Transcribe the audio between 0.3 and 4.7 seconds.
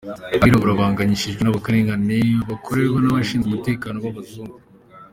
Abirabura bahangayikishijwe n'akarengane bakorerwa n'abashinzwe umutekano b'abazungu.